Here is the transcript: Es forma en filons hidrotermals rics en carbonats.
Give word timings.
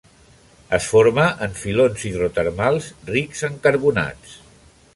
Es 0.77 0.85
forma 0.93 1.25
en 1.47 1.53
filons 1.59 2.05
hidrotermals 2.11 2.87
rics 3.13 3.47
en 3.49 3.61
carbonats. 3.69 4.35